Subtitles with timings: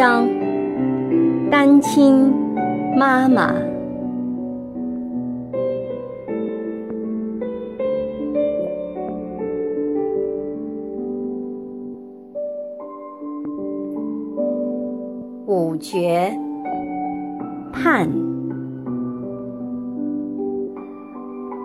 [0.00, 0.26] 章：
[1.50, 2.32] 单亲
[2.96, 3.52] 妈妈。
[15.46, 16.32] 五绝
[17.70, 18.08] 盼，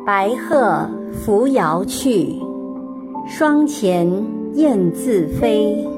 [0.06, 2.36] 白鹤扶摇去，
[3.26, 4.06] 霜前
[4.56, 5.95] 燕自飞。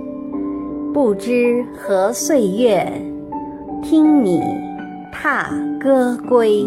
[0.98, 2.92] 不知何岁月，
[3.84, 4.42] 听你
[5.12, 5.48] 踏
[5.80, 6.66] 歌归。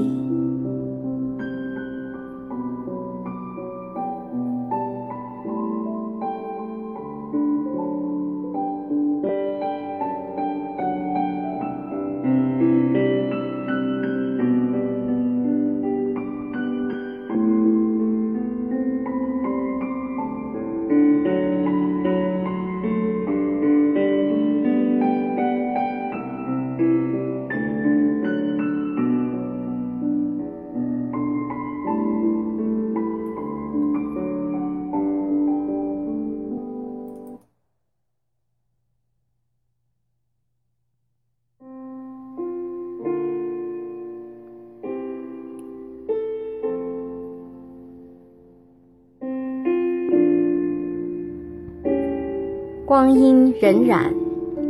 [52.90, 54.12] 光阴荏苒，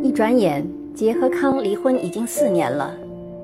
[0.03, 2.93] 一转眼，杰和康离婚已经四年了。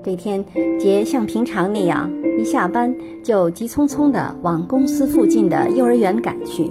[0.05, 0.45] 这天，
[0.79, 6.71] 杰像平常那样，一下班就急匆匆地往公司附近的幼儿园赶去。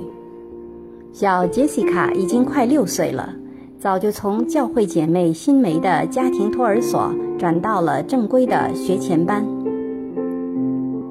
[1.11, 3.33] 小杰西卡已经快六岁了，
[3.79, 9.43] 早就从教会姐妹新梅的家庭托儿所转到了正规的学前班。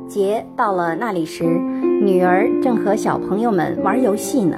[0.07, 1.43] 杰到了那里时，
[2.01, 4.57] 女儿正和小朋友们玩游戏呢。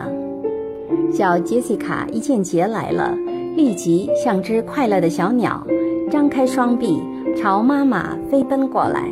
[1.11, 3.17] 小杰西卡一见杰来了，
[3.57, 5.67] 立即像只快乐的小鸟，
[6.11, 7.01] 张开双臂
[7.37, 9.09] 朝妈妈飞奔过来。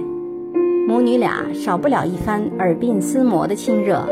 [0.86, 4.06] 母女俩少不了一番耳鬓厮磨的亲热。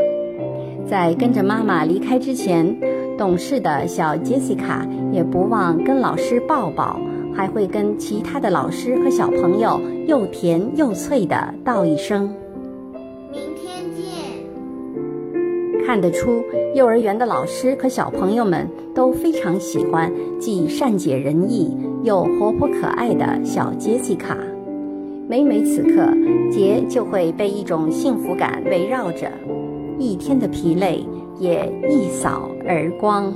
[0.87, 2.75] 在跟着妈妈离开之前，
[3.17, 6.99] 懂事的小杰西卡也不忘跟老师抱抱，
[7.33, 12.33] 还会跟其他的老师和小朋友又甜又脆的道一声。
[15.85, 24.37] 看得出，幼儿园的老师和小朋友们都非常喜欢既善解人意又活泼可爱的小杰西卡。
[25.27, 26.07] 每每此刻，
[26.49, 29.31] 杰就会被一种幸福感围绕着，
[29.99, 31.05] 一天的疲累
[31.39, 33.33] 也一扫而光。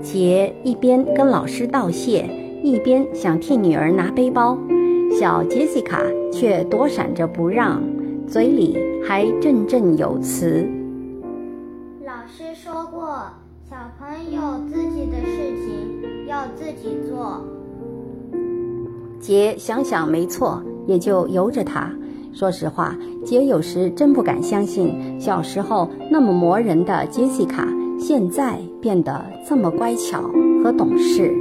[0.00, 2.24] 杰一边跟老师道谢，
[2.62, 4.58] 一边想替女儿拿背包，
[5.18, 7.82] 小杰西卡却躲闪着不让。
[8.26, 8.76] 嘴里
[9.06, 10.66] 还振振有词。
[12.04, 13.20] 老师说过，
[13.68, 17.42] 小朋友自己的事情要自己做。
[19.20, 21.90] 杰想想没错，也就由着他。
[22.32, 27.66] 说实话，杰有时真不敢相信，小时候那么磨人的杰西卡，
[27.98, 30.22] 现在变得这么乖巧
[30.62, 31.34] 和懂事。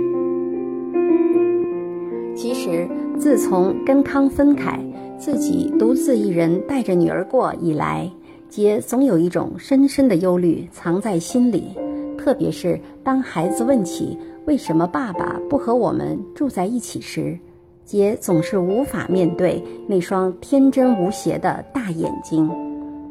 [2.36, 2.88] 其实，
[3.18, 4.80] 自从跟康分开。
[5.18, 8.10] 自己独自一人带着女儿过以来，
[8.50, 11.76] 杰总有一种深深的忧虑藏在心里。
[12.18, 17.38] 特别是当孩子问起为什么爸爸不和我们住在一起时，
[17.84, 22.50] 杰总是无法面对那双天真无邪的大眼睛，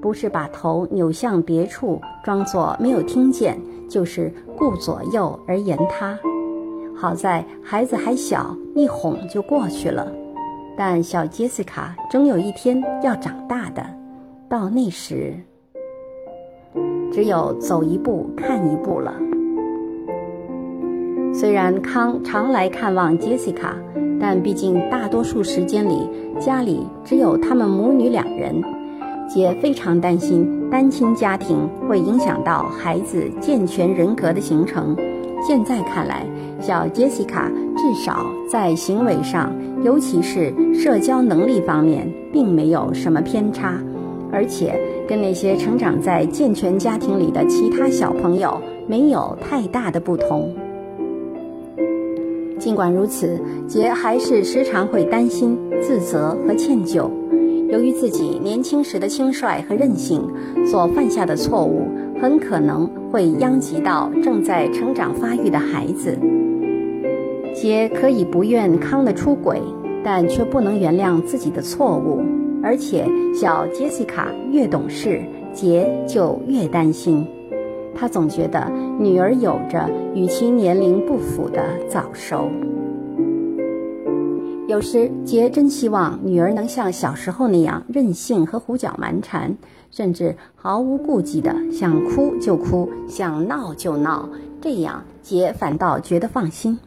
[0.00, 6.18] 不是把头扭向别处装作没有听见，就是顾左右而言他。
[6.94, 10.12] 好在孩子还小，一哄就过去了。
[10.76, 13.82] 但小杰西卡终有一天要长大的，
[14.46, 15.34] 到那时，
[17.10, 19.14] 只有走一步看一步了。
[21.32, 23.74] 虽然康常来看望杰西卡，
[24.20, 26.08] 但毕竟大多数时间里
[26.38, 28.62] 家里只有他们母女两人，
[29.26, 34.94] 杰非常担心单亲家庭会影响到孩子健全人格的形成，
[35.46, 36.26] 现在看来，
[36.60, 39.54] 小杰西卡至少在行为上，
[39.84, 43.80] 尤其是社交能力方面，并没有什么偏差，
[44.32, 44.76] 而且
[45.06, 50.52] 跟那些成长在健全家庭里的其他小朋友没有太大的不同。
[52.58, 57.08] 尽管如此，杰还是时常会担心、自责和歉疚。
[57.70, 60.22] 由于自己年轻时的轻率和任性，
[60.66, 61.86] 所犯下的错误
[62.20, 66.18] 很可能会殃及到正在成长发育的孩子。
[67.54, 69.60] 杰可以不愿康的出轨，
[70.04, 72.22] 但却不能原谅自己的错误。
[72.62, 75.20] 而且，小杰西卡越懂事，
[75.52, 77.26] 杰就越担心。
[77.94, 82.50] 他总觉得女儿有着与其年龄不符的早熟。
[84.68, 89.56] 有时，杰真希望女儿能像小时候那样任性和胡搅蛮缠，
[89.96, 94.28] 甚至毫无顾忌的想哭就哭，想闹就闹，
[94.60, 96.78] 这样杰反倒觉得放心。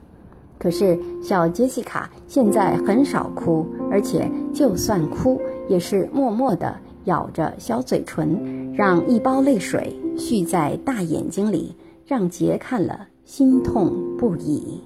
[0.59, 14.83] 可是，小杰西卡现在很少哭，而且就算哭，也是默默地咬着小嘴唇，让一包泪水蓄在大眼睛里，让杰看了心痛不已。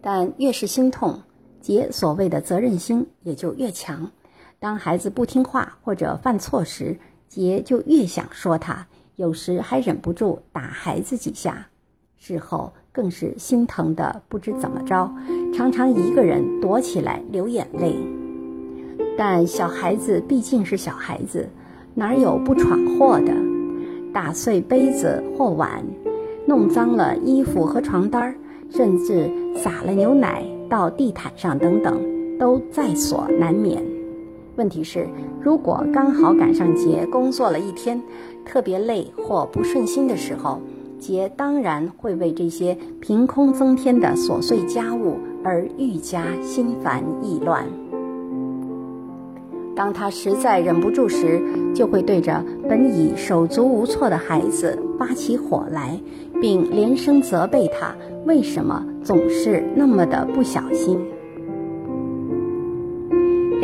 [0.00, 1.20] 但越是心痛，
[1.60, 4.10] 杰所谓的责任心也就越强。
[4.64, 6.96] 当孩子不听话或者犯错时，
[7.28, 11.66] 杰就越想说他，有时还忍不住打孩子几下。
[12.16, 15.12] 事后更是心疼的不知怎么着，
[15.54, 17.94] 常常一个人躲起来流眼泪。
[19.18, 21.46] 但小孩子毕竟是小孩子，
[21.92, 23.34] 哪有不闯祸的？
[24.14, 25.84] 打碎杯子或碗，
[26.46, 28.34] 弄脏了衣服和床单。
[28.70, 32.00] 甚至洒了牛奶到地毯上等等，
[32.38, 33.93] 都在所难免。
[34.56, 35.08] 问题是，
[35.40, 38.00] 如果刚好赶上杰工作了一天，
[38.44, 40.60] 特别累或不顺心的时候，
[40.98, 47.66] 杰当然会为这些凭空增添的琐碎家务而愈加心烦意乱。
[49.74, 51.42] 当他实在忍不住时，
[51.74, 55.98] 就会对着本已手足无措的孩子发起火来，
[56.40, 57.92] 并连声责备他
[58.24, 60.96] 为什么总是那么的不小心。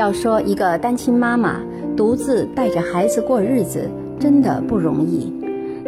[0.01, 1.61] 要说一个单亲妈妈
[1.95, 3.87] 独自带着孩子过日子，
[4.19, 5.31] 真的不容易。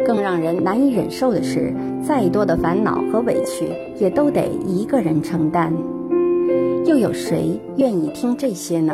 [0.05, 1.73] 更让人难以忍受的是，
[2.03, 3.65] 再多的烦恼和委屈，
[3.97, 5.73] 也都得一个人承担。
[6.85, 8.93] 又有谁愿意听这些呢？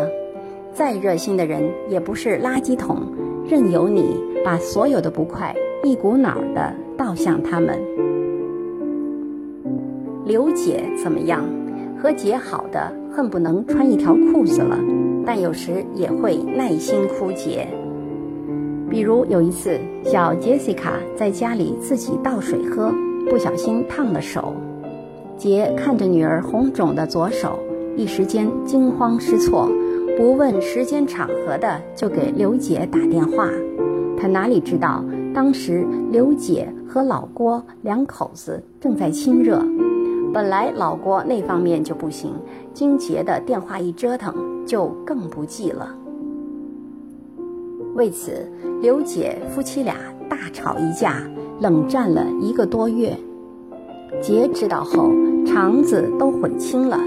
[0.73, 3.01] 再热心的人也不是垃圾桶，
[3.45, 7.77] 任由你把所有的不快一股脑的倒向他们。
[10.25, 11.43] 刘姐怎么样？
[12.01, 14.79] 和姐好的恨不能穿一条裤子了，
[15.25, 17.67] 但有时也会耐心枯竭。
[18.89, 22.91] 比如有一次，小杰西卡在家里自己倒水喝，
[23.29, 24.53] 不小心烫了手。
[25.37, 27.59] 杰看着女儿红肿的左手，
[27.95, 29.69] 一时间惊慌失措。
[30.17, 33.47] 不问时间场合的就给刘姐打电话，
[34.17, 35.01] 他哪里知道
[35.33, 39.63] 当时刘姐和老郭两口子正在亲热，
[40.33, 42.33] 本来老郭那方面就不行，
[42.73, 44.33] 经杰的电话一折腾
[44.69, 45.89] 就更不济了。
[47.95, 48.47] 为此，
[48.83, 49.95] 刘姐夫妻俩
[50.29, 51.27] 大吵一架，
[51.59, 53.17] 冷战了一个多月。
[54.21, 55.09] 杰知道后，
[55.43, 56.99] 肠子都悔青了。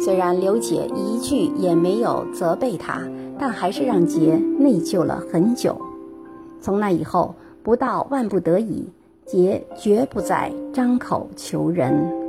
[0.00, 3.02] 虽然刘姐一句也没有责备他，
[3.38, 5.78] 但还是让杰内疚了很久。
[6.62, 8.88] 从那以后，不到万不得已，
[9.26, 12.21] 杰绝不再张口求人。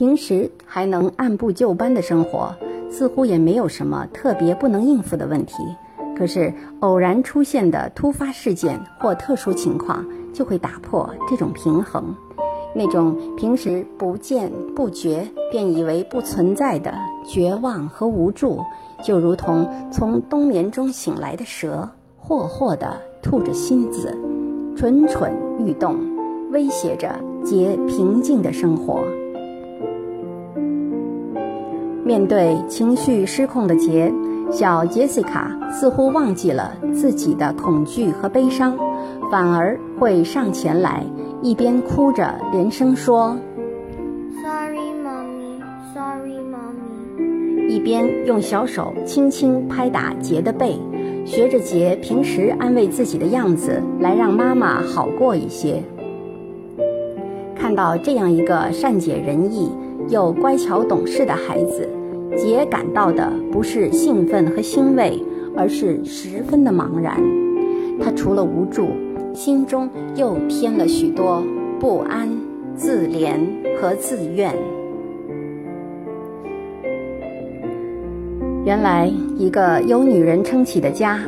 [0.00, 2.56] 平时还能按部就班的生活，
[2.88, 5.56] 似乎也没有什么特别不能应付的问题。
[6.16, 10.02] 可是偶然出现的突发事件或特殊情况，
[10.32, 12.14] 就会打破这种平衡。
[12.74, 16.94] 那种平时不见不觉便以为不存在的
[17.26, 18.64] 绝望和无助，
[19.04, 24.16] 就如同从冬眠中醒来的蛇，霍霍地吐着芯子，
[24.74, 25.94] 蠢蠢欲动，
[26.52, 27.14] 威胁着
[27.44, 29.04] 杰平静的生活。
[32.10, 34.12] 面对情绪失控的杰，
[34.50, 38.76] 小杰西卡似乎忘记了自己的恐惧和悲伤，
[39.30, 41.04] 反而会上前来。
[41.40, 43.36] 一边哭着连声说
[44.42, 45.62] ：“Sorry, mommy.
[45.94, 50.76] Sorry, mommy。”一边用小手轻轻拍打杰的背，
[51.24, 55.80] 学着杰平时安慰自己的样子，来让妈妈好过一些。
[57.54, 59.70] 看到这样一个善解人意
[60.08, 61.88] 又乖巧懂事的孩子，
[62.36, 65.22] 杰感到的不是兴奋和欣慰，
[65.56, 67.20] 而是十分的茫然。
[68.00, 68.88] 他除了无助。
[69.32, 71.40] 心中又添了许多
[71.78, 72.28] 不安、
[72.74, 73.38] 自怜
[73.80, 74.52] 和自怨。
[78.64, 81.20] 原来，一个由女人撑起的家，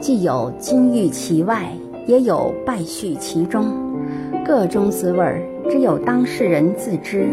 [0.00, 1.72] 既有金玉其外，
[2.06, 3.72] 也有败絮其中，
[4.44, 5.24] 各种滋味
[5.70, 7.26] 只有当事人自知。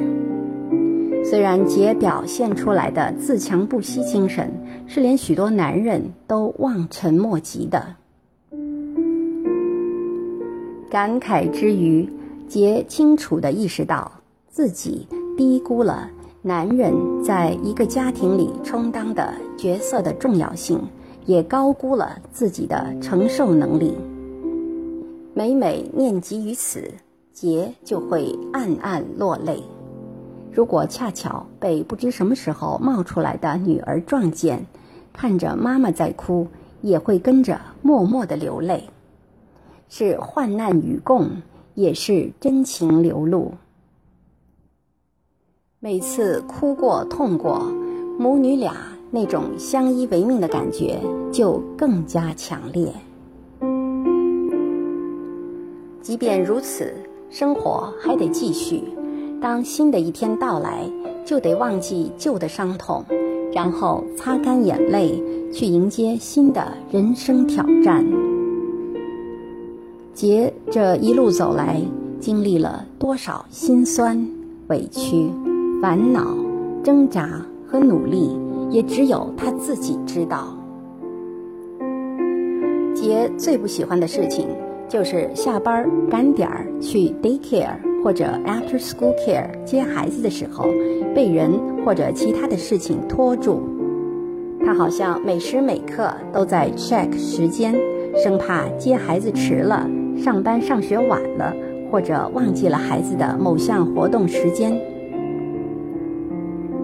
[1.24, 4.52] 虽然杰表现出来的自强不息精神，
[4.86, 7.96] 是连许多男人都望尘莫及的。
[10.90, 12.08] 感慨之余，
[12.48, 14.12] 杰清楚地意识到
[14.48, 16.08] 自己低估了
[16.44, 20.80] 男人在一个家庭里充当的角色的重要性，
[21.26, 23.96] 也高估了自己的承受能力。
[25.34, 26.92] 每每念及于此，
[27.32, 29.64] 杰就会暗暗落泪。
[30.54, 34.64] 如果恰巧被不知什么时候冒出来的女儿撞见，
[35.12, 36.48] 看着妈妈在哭，
[36.82, 38.88] 也会跟着默默的流泪。
[39.90, 41.28] 是患难与共，
[41.74, 43.52] 也是真情流露。
[45.80, 47.60] 每次哭过、痛过，
[48.20, 48.76] 母女俩
[49.10, 51.00] 那种相依为命的感觉
[51.32, 52.94] 就更加强烈。
[56.02, 56.94] 即便如此，
[57.32, 58.84] 生活还得继续。
[59.44, 60.90] 当新的一天到来，
[61.26, 63.04] 就得忘记旧的伤痛，
[63.52, 65.22] 然后擦干眼泪，
[65.52, 68.06] 去迎接新的人生挑战。
[70.14, 71.82] 杰这一路走来，
[72.22, 74.26] 经历了多少心酸、
[74.68, 75.30] 委屈、
[75.82, 76.26] 烦恼、
[76.82, 77.30] 挣扎
[77.68, 80.56] 和努力，也只有他自己知道。
[82.96, 84.48] 杰最不喜欢的事情，
[84.88, 90.68] 就是下班赶点儿去 daycare 或者 after school care 接孩子的时候，
[91.16, 91.52] 被人
[91.86, 93.62] 或者其他的事情拖住。
[94.66, 97.74] 他好像每时每刻都在 check 时间，
[98.22, 99.90] 生怕接孩子迟了。
[100.18, 101.54] 上班上学晚了，
[101.92, 104.80] 或者忘记了孩子的某项活动时间，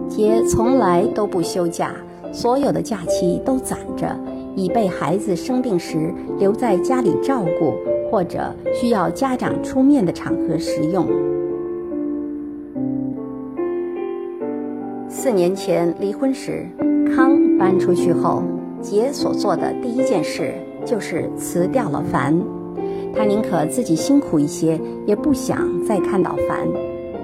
[0.09, 1.93] 杰从来都不休假，
[2.31, 4.13] 所有的假期都攒着，
[4.55, 7.75] 以备孩子生病时留在家里照顾，
[8.09, 11.05] 或者需要家长出面的场合使用。
[15.07, 16.65] 四年前离婚时，
[17.15, 18.43] 康搬出去后，
[18.81, 20.53] 杰所做的第一件事
[20.85, 22.33] 就是辞掉了凡。
[23.13, 26.67] 他宁可自己辛苦一些，也不想再看到凡。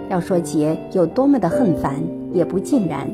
[0.10, 1.94] 要说杰有多么的恨凡，
[2.34, 3.10] 也不尽然。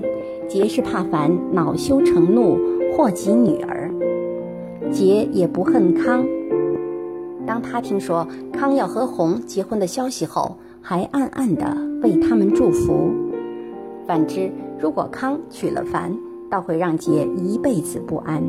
[0.47, 2.57] 杰是怕凡恼羞成怒，
[2.91, 3.89] 祸及女儿。
[4.91, 6.25] 杰也不恨康。
[7.51, 13.11] 当他听说康要和红结婚的消息后，还暗暗的为他们祝福。
[14.07, 16.17] 反之，如果康娶了凡，
[16.49, 18.41] 倒会让杰一辈子不安。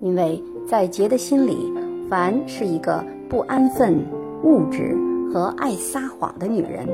[0.00, 1.72] 因为在杰的心里。
[2.10, 4.04] 凡是一个不安分、
[4.42, 4.94] 物质
[5.32, 6.86] 和爱撒谎的女人，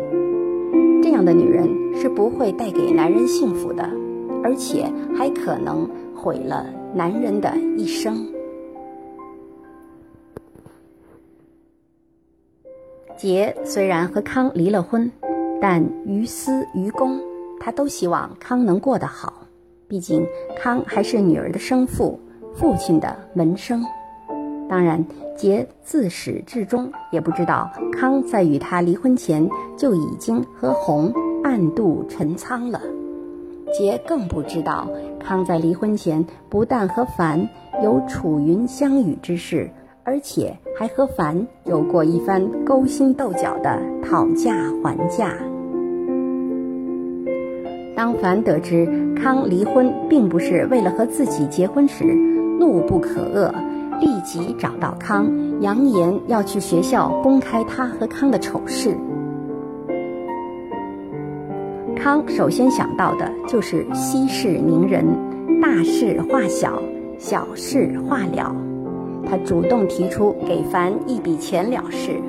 [1.02, 3.90] 这样的女人是不会带给男人幸福的，
[4.44, 4.86] 而且
[5.16, 8.24] 还可能毁了男人的一生。
[13.20, 15.12] 杰虽然和康离了婚，
[15.60, 17.20] 但于私于公，
[17.60, 19.46] 他都希望康能过得好。
[19.86, 20.26] 毕竟
[20.58, 22.18] 康还是女儿的生父，
[22.54, 23.84] 父亲的门生。
[24.70, 25.04] 当然，
[25.36, 29.46] 杰自始至终也不知道康在与他离婚前
[29.76, 31.12] 就已经和红
[31.44, 32.80] 暗度陈仓了。
[33.70, 37.46] 杰更不知道康在离婚前不但和凡
[37.82, 39.70] 有楚云相与之事，
[40.04, 45.32] 而且还和凡有过一番勾心斗角的讨价还价。
[47.96, 52.04] 当凡得知康离婚并不是为了和自己结婚时，
[52.58, 53.52] 怒不可遏。
[54.00, 55.30] 立即找到康，
[55.60, 58.96] 扬言要去学校公开他和康的丑事。
[61.94, 65.04] 康首先想到的就是息事宁人，
[65.60, 66.82] 大事化小，
[67.18, 68.56] 小事化了。
[69.26, 72.20] 他主动提出给凡一笔钱了事。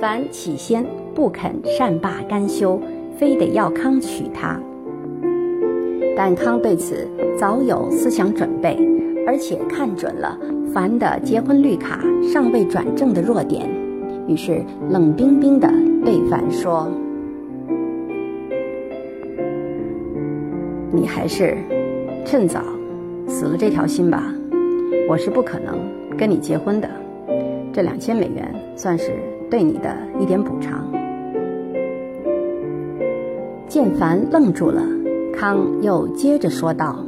[0.00, 2.80] 凡起先不肯善罢甘休，
[3.16, 4.60] 非得要康娶她。
[6.16, 8.76] 但康对此早有思想准备。
[9.28, 10.38] 而且看准了
[10.72, 11.98] 凡的结婚绿卡
[12.32, 13.68] 尚未转正的弱点，
[14.28, 15.68] 于是冷冰冰地
[16.04, 16.88] 对凡说
[20.94, 21.58] ：“你还是
[22.24, 22.62] 趁早
[23.26, 24.32] 死了这条心吧。
[25.08, 25.78] 我是不可能
[26.16, 26.88] 跟你结婚的。
[27.72, 29.12] 这两千美元算是
[29.50, 30.90] 对你的一点补偿。”
[33.68, 34.82] 建凡愣住了，
[35.34, 37.04] 康又接着说道。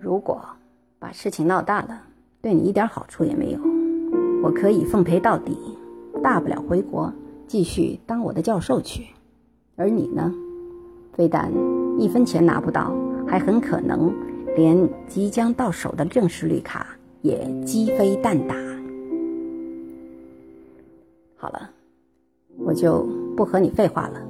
[0.00, 0.40] 如果
[0.98, 2.02] 把事情闹大了，
[2.42, 3.58] 对你一点好处也没有。
[4.42, 5.56] 我可以奉陪到底，
[6.22, 7.12] 大不了回国
[7.46, 9.04] 继续当我的教授去。
[9.76, 10.34] 而你呢，
[11.12, 11.52] 非但
[11.98, 12.92] 一分钱拿不到，
[13.26, 14.12] 还很可能
[14.56, 16.86] 连即将到手的正式绿卡
[17.22, 18.54] 也鸡飞蛋打。
[21.36, 21.70] 好了，
[22.58, 23.02] 我就
[23.36, 24.20] 不和你废话了，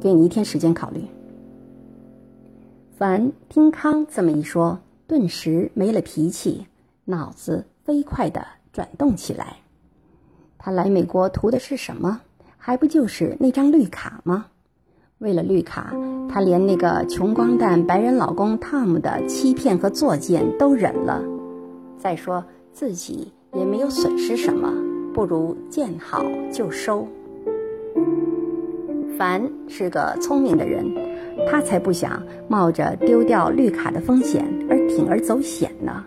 [0.00, 1.00] 给你一天时间考虑。
[2.96, 6.66] 凡听康这么一说，顿时没了脾气，
[7.04, 9.56] 脑子飞快地转动起来。
[10.58, 12.20] 他来美国图的是什么？
[12.56, 14.46] 还不就是那张绿卡吗？
[15.18, 15.94] 为了绿卡，
[16.28, 21.24] 他连那个穷光蛋白人老公汤姆的欺骗和作践都忍了。
[21.96, 24.70] 再说自己也没有损失什么，
[25.14, 27.08] 不如见好就收。
[29.16, 30.84] 凡是个聪明的人，
[31.50, 36.04] 他才不想冒着丢掉绿卡的风险而铤而走险呢。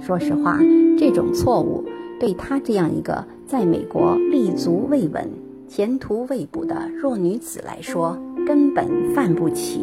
[0.00, 0.58] 说实话，
[0.98, 1.84] 这种错误
[2.18, 5.30] 对他这样一个在美国立足未稳。
[5.68, 9.80] 前途未卜的弱女子来说，根本犯不起。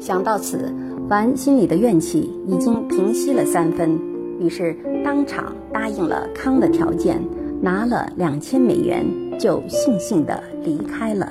[0.00, 0.72] 想到此，
[1.08, 3.98] 凡心里的怨气已经平息了三分，
[4.40, 7.22] 于是当场答应了康的条件，
[7.60, 9.06] 拿了两千美元，
[9.38, 11.28] 就悻悻地离开了。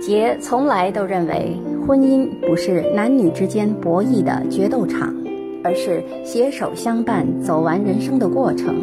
[0.00, 5.14] 杰从来都认为，婚姻不是男女之间博弈的决斗场。
[5.64, 8.76] 而是携手相伴走完人生的过程。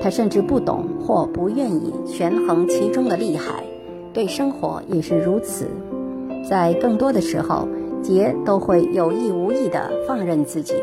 [0.00, 3.64] 他甚至不懂或不愿意权衡其中的利害，
[4.12, 5.66] 对生活也是如此。
[6.48, 7.66] 在更多的时候，
[8.02, 10.74] 杰都会有意无意地放任自己，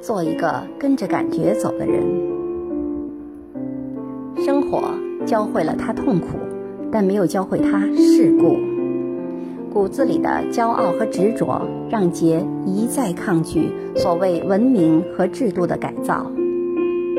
[0.00, 2.02] 做一个跟着感觉走的人。
[4.42, 4.82] 生活
[5.26, 6.28] 教会了他痛苦，
[6.90, 8.69] 但没有教会他世故。
[9.72, 16.30] 骨子里的骄傲和执着，让杰一再抗拒所谓文明和制度的改造。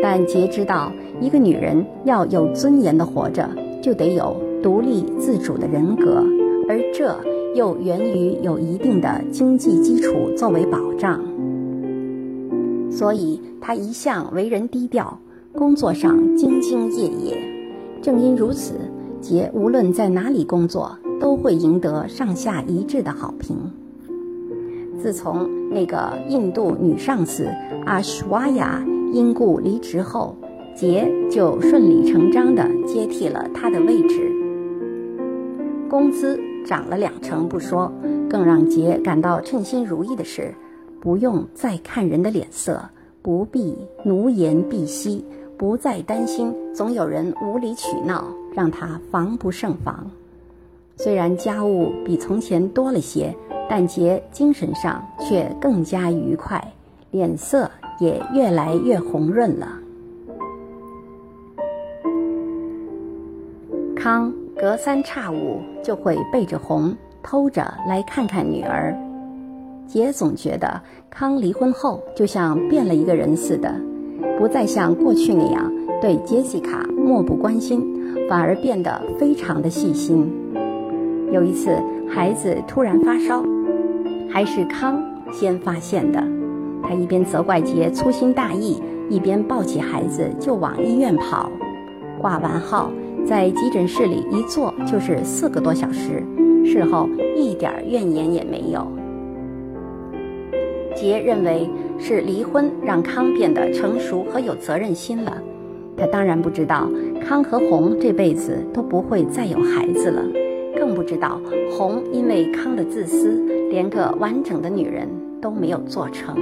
[0.01, 3.49] 但杰知道，一个女人要有尊严的活着，
[3.81, 6.23] 就得有独立自主的人格，
[6.67, 7.15] 而这
[7.55, 11.21] 又源于有一定的经济基础作为保障。
[12.91, 15.17] 所以，他一向为人低调，
[15.53, 17.41] 工作上兢兢业业。
[18.01, 18.73] 正因如此，
[19.21, 20.97] 杰无论在哪里工作。
[21.21, 23.55] 都会赢得上下一致的好评。
[24.99, 27.47] 自从那个印度女上司
[27.85, 30.35] 阿什瓦雅因故离职后，
[30.75, 34.31] 杰就顺理成章地接替了她的位置。
[35.87, 37.91] 工资涨了两成不说，
[38.27, 40.53] 更让杰感到称心如意的是，
[40.99, 42.81] 不用再看人的脸色，
[43.21, 45.23] 不必奴颜婢膝，
[45.57, 50.09] 不再担心总有人无理取闹，让他防不胜防。
[51.03, 53.35] 虽然家务比从前多了些，
[53.67, 56.63] 但杰精神上却更加愉快，
[57.09, 59.67] 脸色也越来越红润了。
[63.95, 68.95] 康隔三差五就会背着红偷着来看看女儿，
[69.87, 73.73] 杰总觉得康离婚后就像变了一个人似的，
[74.37, 77.83] 不再像过去那样对杰西卡漠不关心，
[78.29, 80.31] 反而变得非常的细心。
[81.31, 81.71] 有一次，
[82.09, 83.41] 孩子突然发烧，
[84.29, 86.21] 还是康先发现的。
[86.83, 91.49] 他一边责怪杰粗心大意，一边抱起孩子就往医院跑。
[92.19, 92.91] 挂完号，
[93.25, 96.21] 在急诊室里一坐就是四个多小时，
[96.65, 98.85] 事后一点怨言也没有。
[100.93, 105.41] 杰认为是离婚让康变得成熟和有责任心了。
[105.95, 106.89] 他当然不知道，
[107.25, 110.40] 康和红这辈子都不会再有孩子了。
[110.81, 111.39] 更不知道，
[111.69, 113.39] 红因为康的自私，
[113.69, 115.07] 连个完整的女人
[115.39, 116.35] 都没有做成。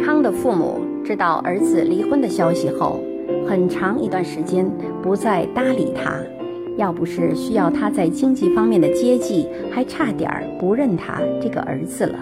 [0.00, 3.00] 康的父母知道儿子离婚的消息后，
[3.48, 4.64] 很长一段时间
[5.02, 6.16] 不再搭理他。
[6.76, 12.16] 要不是需要他在经济方面的接济，还差点不认他这个儿子了。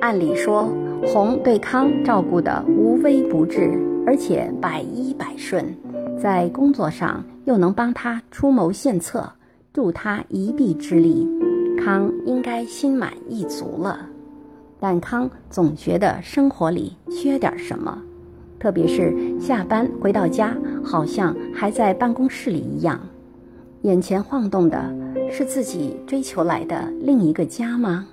[0.00, 0.68] 按理说，
[1.06, 3.78] 红对康照顾的无微不至。
[4.06, 5.62] 而且百依百顺，
[6.20, 9.30] 在工作上又能帮他出谋献策，
[9.74, 11.28] 助他一臂之力，
[11.78, 14.08] 康应该心满意足了。
[14.80, 18.02] 但康总觉得生活里缺点什么，
[18.58, 22.98] 特别是下班回到家，好像还在办公室里一样。
[23.82, 24.92] 眼前晃动的
[25.30, 28.08] 是自己追求来的另一个家吗？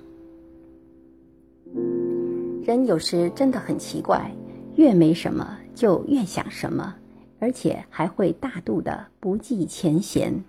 [2.68, 4.30] 人有时真的很奇怪，
[4.76, 5.56] 越没什么。
[5.74, 6.96] 就越想什么，
[7.38, 10.44] 而且还会大度的不计前嫌。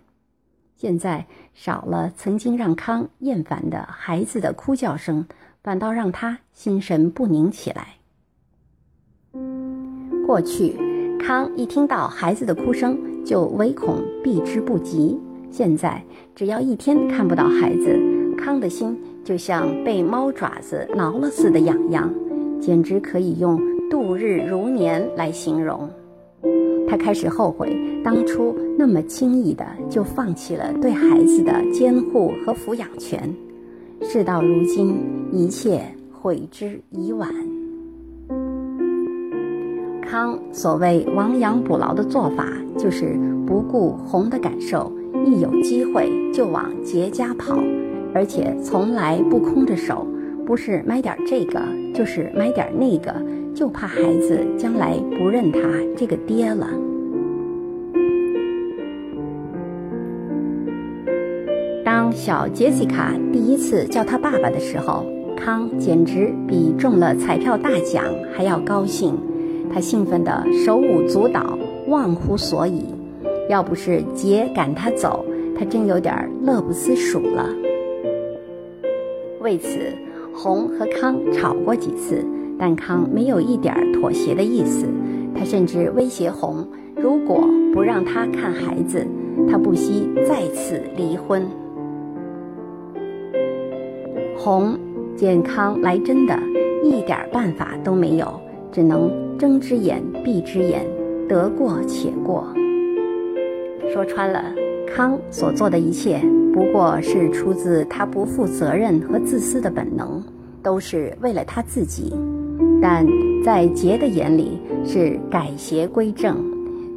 [0.75, 5.25] 现在少了曾经让康厌烦的孩子的哭叫声，
[5.63, 7.95] 反倒让他心神不宁起来。
[10.25, 10.75] 过去，
[11.19, 15.17] 康一听到孩子的哭声就唯恐避之不及。
[15.49, 16.03] 现在，
[16.35, 17.97] 只要一天看不到孩子，
[18.39, 22.11] 康的心就像被猫爪子挠了似的痒痒，
[22.61, 25.89] 简直可以用度日如年来形容。
[26.87, 33.31] 他开始后悔当初那么轻易的就放弃了对孩子的监护和抚养权。
[34.01, 34.95] 事到如今，
[35.31, 37.29] 一切悔之已晚。
[40.01, 42.47] 康所谓亡羊补牢的做法，
[42.77, 44.91] 就是不顾红的感受，
[45.25, 47.55] 一有机会就往杰家跑，
[48.13, 50.05] 而且从来不空着手，
[50.45, 51.61] 不是买点这个，
[51.93, 53.13] 就是买点那个，
[53.53, 55.59] 就怕孩子将来不认他
[55.95, 56.67] 这个爹了。
[61.85, 69.17] 当小杰西卡第一次叫他爸爸的时候，康简直比中了彩票大奖还要高兴。
[69.71, 72.85] 他兴奋得手舞足蹈，忘乎所以。
[73.49, 75.25] 要不是杰赶他走，
[75.57, 77.47] 他真有点乐不思蜀了。
[79.49, 79.79] 为此，
[80.31, 82.23] 红和康吵过几次，
[82.55, 84.85] 但康没有一点妥协的意思。
[85.33, 89.03] 他甚至威胁红，如果不让他看孩子，
[89.49, 91.47] 他不惜再次离婚。
[94.37, 94.77] 红
[95.15, 96.39] 见康来真的，
[96.83, 98.39] 一点办法都没有，
[98.71, 99.09] 只能。
[99.39, 100.85] 睁只眼闭只眼，
[101.29, 102.45] 得过且过。
[103.87, 104.43] 说穿了，
[104.85, 106.21] 康所做的一切
[106.59, 110.21] 不过是出自他不负责任和自私的本能，
[110.61, 112.13] 都是为了他自己。
[112.81, 113.07] 但
[113.41, 116.35] 在杰的眼里是改邪归正，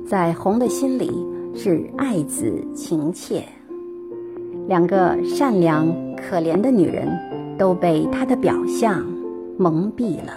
[0.05, 1.13] 在红的心里
[1.55, 3.45] 是爱子情切。
[4.67, 7.07] 两个善良可怜的女人
[7.57, 9.01] 都被他的表象
[9.57, 10.33] 蒙蔽了。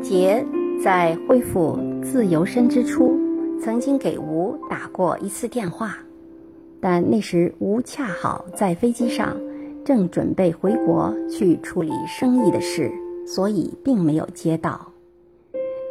[0.00, 0.42] 杰
[0.82, 3.18] 在恢复自由身之初，
[3.60, 5.96] 曾经给吴打过一次电话，
[6.80, 9.36] 但那时吴恰好在飞机上，
[9.84, 12.92] 正准备回国去处理生意的事，
[13.26, 14.80] 所以并没有接到。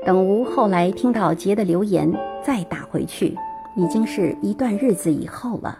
[0.06, 2.12] 等吴后来听到杰的留言，
[2.44, 3.36] 再打回去，
[3.76, 5.80] 已经是一段日子以后了。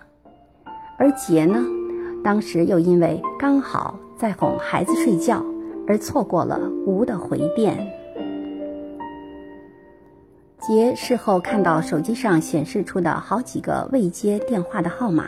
[0.98, 1.64] 而杰呢，
[2.24, 5.46] 当时又因为刚好在哄孩子睡觉，
[5.88, 7.88] 而错过了吴的回电。
[10.68, 15.26] 杰事后看到手机上显示出的好几个未接电话的号码，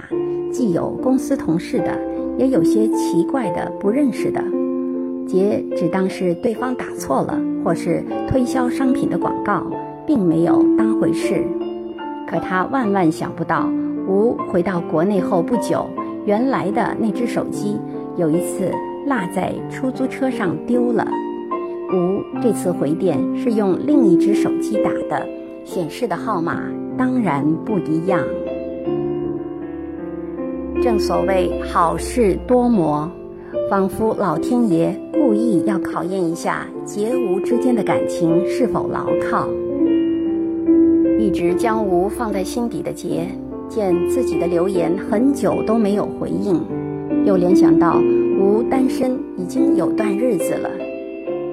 [0.51, 1.95] 既有公司同事的，
[2.39, 4.43] 也有些奇怪的不认识的。
[5.27, 9.63] 杰只当是对方打错了，或是推销商品的广告，
[10.07, 11.45] 并没有当回事。
[12.27, 13.69] 可他万万想不到，
[14.07, 15.85] 吴回到国内后不久，
[16.25, 17.79] 原来的那只手机
[18.15, 18.71] 有一次
[19.05, 21.07] 落在出租车上丢了。
[21.89, 25.25] 吴这次回电是用另一只手机打的，
[25.63, 26.61] 显示的号码
[26.97, 28.19] 当然不一样。
[30.81, 33.09] 正所谓好事多磨，
[33.69, 39.47] 仿佛老天爷故意要考验一下杰吴之间的感情是否牢靠。
[41.17, 43.25] 一直将吴放在心底的杰，
[43.69, 46.61] 见自己的留言很久都没有回应，
[47.25, 48.01] 又联想到
[48.39, 50.69] 吴单身已经有段日子了。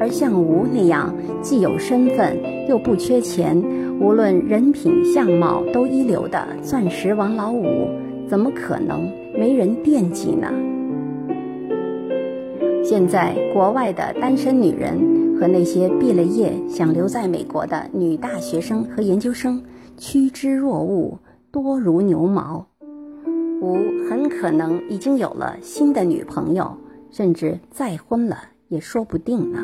[0.05, 2.37] 而像吴那样既有身份
[2.69, 3.57] 又不缺钱，
[3.99, 7.89] 无论人品相貌都一流的钻石王老五，
[8.29, 10.53] 怎么可能没人惦记呢？
[12.85, 19.63] 现在国外的单身女人和那些毕了业想留在美国的女大学生和研究生
[19.97, 21.19] 趋之若鹜，
[21.51, 22.67] 多如牛毛。
[23.63, 26.77] 吴很可能已经有了新的女朋友，
[27.11, 28.37] 甚至再婚了
[28.69, 29.61] 也说不定呢。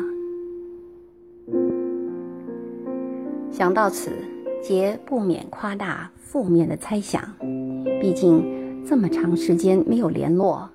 [3.61, 4.09] 想到此，
[4.59, 7.21] 杰不免夸大负面的猜想。
[8.01, 10.67] 毕竟这么长时间没有联络，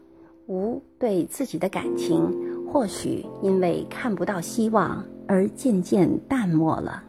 [0.47, 2.33] 吴对自己的感情
[2.71, 7.03] 或许因为看不到希望而渐渐淡漠了。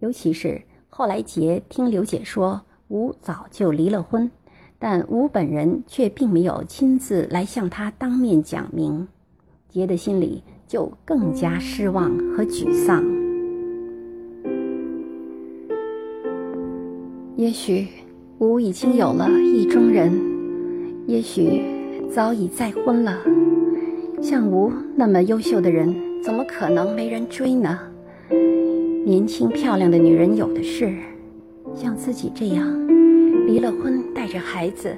[0.00, 4.30] 尤其是后来，杰听刘姐说吴早就离了婚，
[4.78, 9.08] 但吴本人却并没有亲自来向他当面讲明，
[9.70, 13.02] 杰的心里就更加失望和沮丧。
[17.40, 17.86] 也许
[18.36, 20.12] 吴已经有了意中人，
[21.06, 21.62] 也许
[22.10, 23.16] 早已再婚了。
[24.20, 27.78] 像吴那么优秀的人，怎么可能没人追呢？
[29.06, 30.92] 年轻漂亮的女人有的是，
[31.74, 32.86] 像自己这样
[33.46, 34.94] 离了婚带着孩子，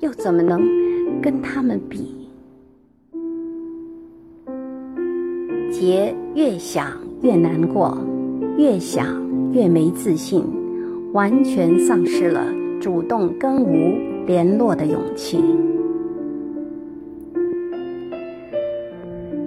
[0.00, 0.60] 又怎么能
[1.22, 2.16] 跟他们比？
[5.70, 7.96] 杰越想越难过，
[8.58, 9.06] 越想
[9.52, 10.42] 越没自信，
[11.12, 12.46] 完全丧失了
[12.80, 15.42] 主动跟吴联络的勇气。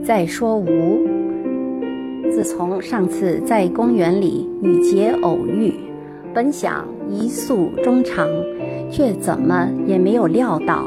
[0.04, 1.00] 再说吴，
[2.30, 5.74] 自从上次在公园里与杰偶遇，
[6.34, 8.28] 本想一诉衷肠，
[8.92, 10.84] 却怎么也没有料到，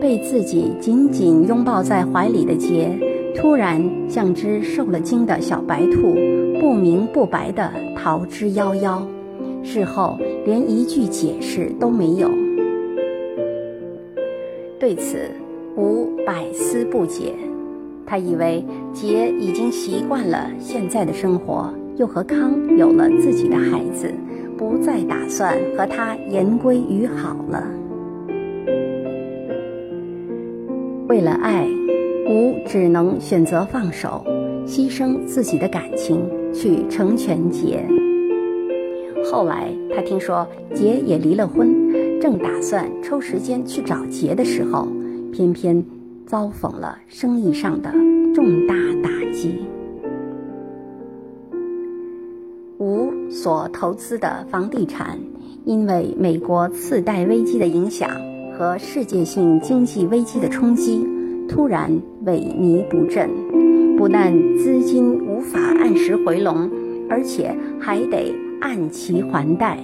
[0.00, 2.90] 被自己紧紧拥抱在怀里的杰，
[3.36, 6.16] 突然像只受了惊的小白兔，
[6.60, 9.00] 不明不白地逃之夭夭，
[9.66, 12.30] 事后连一句解释都没有。
[14.78, 15.28] 对此，
[15.76, 17.34] 吴百思不解。
[18.06, 24.14] 他以为杰已经习惯了现在的生活，又和康有了自己的孩子，
[24.56, 27.66] 不再打算和他言归于好了。
[31.08, 31.66] 为了爱，
[32.28, 34.24] 吴只能选择放手，
[34.64, 36.20] 牺牲自己的感情
[36.54, 37.84] 去成全杰。
[39.36, 41.68] 后来他听说杰也离了婚，
[42.22, 44.88] 正打算抽时间去找杰的时候，
[45.30, 45.84] 偏偏。
[46.26, 47.92] 遭逢了生意上的
[48.34, 49.60] 重大打击。
[52.78, 55.18] 吴所投资的房地产，
[55.64, 58.10] 因为美国次贷危机的影响
[58.58, 61.06] 和世界性经济危机的冲击，
[61.48, 61.92] 突然
[62.24, 63.30] 萎靡不振，
[63.96, 66.68] 不但资金无法按时回笼，
[67.08, 69.78] 而且还得按期还贷。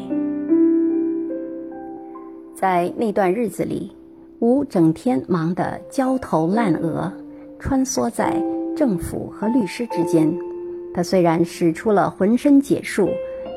[2.55, 3.93] 在那段日子里。
[4.45, 7.13] 吴整天忙得焦头烂额，
[7.61, 8.43] 穿梭在
[8.77, 10.37] 政府和律师之间。
[10.93, 13.09] 他虽然使出了浑身解数，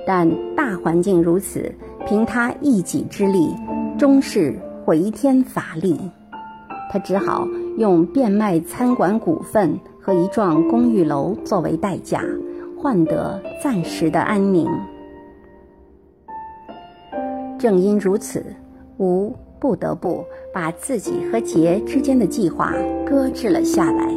[0.05, 1.73] 但大环境如此，
[2.05, 3.49] 凭他一己之力，
[3.97, 4.53] 终是
[4.85, 5.99] 回天乏力。
[6.91, 7.47] 他只好
[7.79, 12.23] 用变卖餐馆股份和一幢公寓楼作为代价，
[12.77, 14.69] 换得暂时的安宁。
[17.57, 18.43] 正因如此，
[18.97, 19.33] 吴。
[19.57, 24.13] 不得不把自己和杰之间的计划搁置了下来。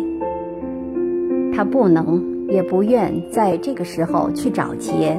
[1.54, 5.16] 他不能也不愿在这个时候去找杰，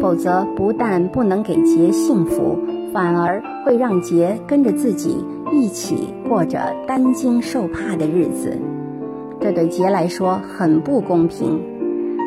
[0.00, 2.58] 否则不但不能给杰幸福，
[2.92, 8.58] 反而会让杰跟着自己一起过着担惊受怕的日子。
[9.38, 11.60] 这对杰来说很不公平。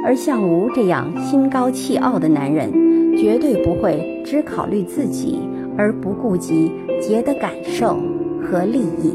[0.06, 2.72] 而像吴这样心高气傲的男人，
[3.18, 5.40] 绝对不会只考虑自己。
[5.78, 7.98] 而不顾及杰的感受
[8.44, 9.14] 和利益。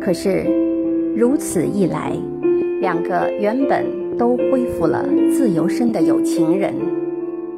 [0.00, 0.44] 可是，
[1.16, 2.12] 如此一来，
[2.80, 3.84] 两个原本
[4.16, 6.72] 都恢复了自由身的有情人，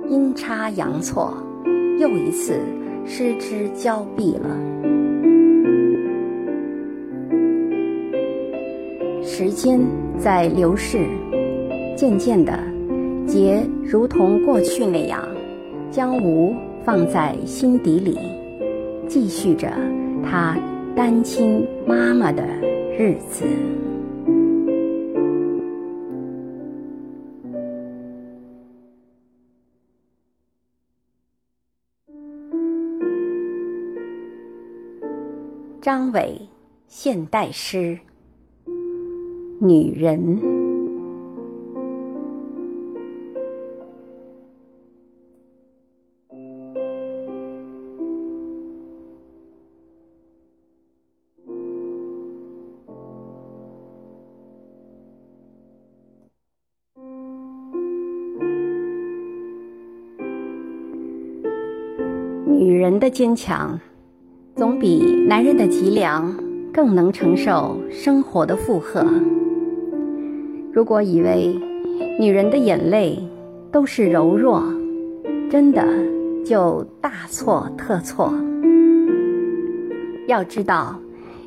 [0.09, 1.35] 阴差阳错，
[1.99, 2.59] 又一次
[3.05, 4.59] 失之交臂了。
[9.23, 9.79] 时间
[10.19, 11.07] 在流逝，
[11.97, 12.74] 渐渐的。
[13.27, 15.27] 杰如同过去那样，
[15.91, 18.19] 将无放在心底里，
[19.09, 19.69] 继续着
[20.23, 20.57] 他
[20.95, 22.45] 单亲妈妈的
[22.97, 23.45] 日子。
[35.81, 36.41] 张伟，
[36.87, 37.99] 现代诗，
[39.61, 40.54] 女人。
[63.15, 63.79] 坚强，
[64.57, 66.37] 总比男人的脊梁
[66.73, 69.07] 更能承受生活的负荷。
[70.73, 71.57] 如果以为
[72.19, 73.17] 女人的眼泪
[73.71, 74.61] 都是柔弱，
[75.49, 75.87] 真的
[76.45, 78.35] 就大错特错。
[80.27, 80.99] 要知道，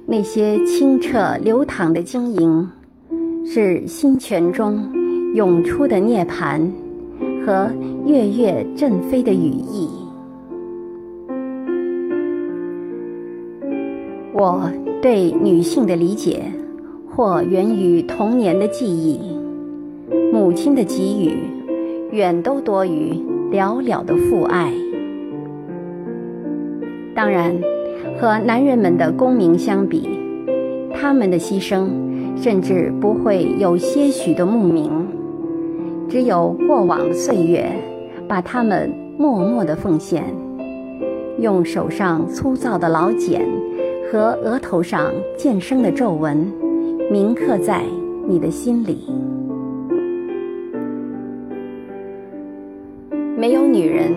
[0.06, 2.70] 那些清澈流淌的晶莹，
[3.46, 4.90] 是心泉中
[5.36, 6.62] 涌出的涅槃
[7.46, 7.70] 和
[8.06, 9.90] 跃跃振飞的羽翼。
[14.40, 14.72] 我
[15.02, 16.44] 对女性的理解，
[17.10, 19.20] 或源于童年的记忆。
[20.32, 21.40] 母亲的给予，
[22.12, 23.14] 远都多于
[23.52, 24.72] 寥寥的父爱。
[27.16, 27.52] 当然，
[28.20, 30.08] 和男人们的功名相比，
[30.94, 31.88] 他们的牺牲，
[32.36, 34.92] 甚至不会有些许的慕名，
[36.08, 37.72] 只有过往的岁月，
[38.28, 40.24] 把他们默默的奉献，
[41.40, 43.42] 用手上粗糙的老茧
[44.10, 46.38] 和额头上渐生的皱纹，
[47.12, 47.84] 铭刻在
[48.26, 49.00] 你的心里。
[53.36, 54.14] 没有女人，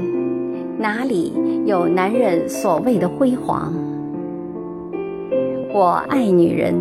[0.78, 1.32] 哪里
[1.66, 3.74] 有男人所谓的辉煌？
[5.72, 6.72] 我爱女人，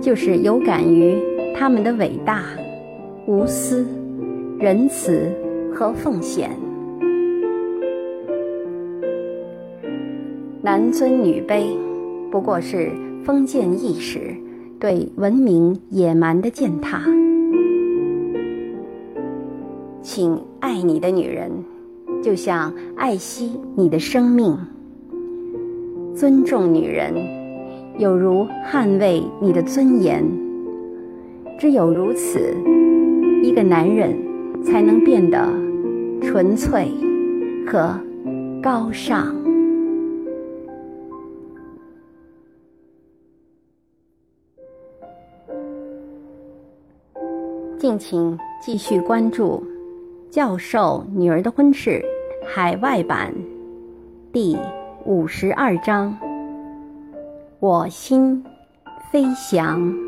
[0.00, 1.16] 就是有感于
[1.56, 2.44] 她们的伟大、
[3.26, 3.84] 无私、
[4.60, 5.28] 仁慈
[5.74, 6.50] 和奉献。
[10.62, 11.64] 男尊女卑，
[12.30, 12.90] 不过是
[13.24, 14.34] 封建意识
[14.78, 17.00] 对文明野蛮的践踏。
[20.02, 21.50] 请爱你的女人，
[22.22, 24.56] 就像爱惜你的生命。
[26.14, 27.14] 尊重女人。
[27.98, 30.24] 有如捍卫你的尊严，
[31.58, 32.38] 只有如此，
[33.42, 34.16] 一个男人
[34.62, 35.52] 才能变得
[36.22, 36.92] 纯粹
[37.66, 37.98] 和
[38.62, 39.37] 高尚。
[47.88, 49.64] 敬请继续关注
[50.30, 52.04] 《教授女儿的婚事》
[52.46, 53.32] 海外版
[54.30, 54.58] 第
[55.06, 56.14] 五十二章。
[57.60, 58.44] 我心
[59.10, 60.07] 飞翔。